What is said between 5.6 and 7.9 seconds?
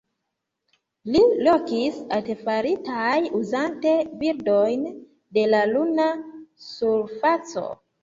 luna surfaco.